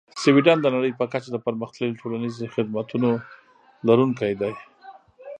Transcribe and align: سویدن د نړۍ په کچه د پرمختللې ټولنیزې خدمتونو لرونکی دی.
سویدن 0.23 0.57
د 0.61 0.67
نړۍ 0.75 0.91
په 0.99 1.05
کچه 1.11 1.29
د 1.31 1.37
پرمختللې 1.45 1.99
ټولنیزې 2.01 2.47
خدمتونو 2.55 3.09
لرونکی 3.87 4.31
دی. 4.41 4.53